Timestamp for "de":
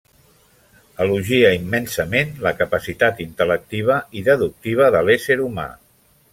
4.97-5.07